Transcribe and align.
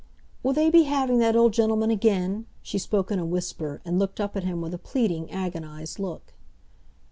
"Will 0.41 0.53
they 0.53 0.71
be 0.71 0.85
having 0.85 1.19
that 1.19 1.35
old 1.35 1.53
gentleman 1.53 1.91
again?" 1.91 2.47
she 2.63 2.79
spoke 2.79 3.11
in 3.11 3.19
a 3.19 3.23
whisper, 3.23 3.81
and 3.85 3.99
looked 3.99 4.19
up 4.19 4.35
at 4.35 4.43
him 4.43 4.59
with 4.59 4.73
a 4.73 4.79
pleading, 4.79 5.29
agonised 5.29 5.99
look. 5.99 6.33